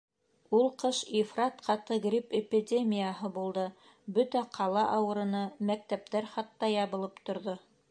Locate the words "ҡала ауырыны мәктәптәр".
4.59-6.31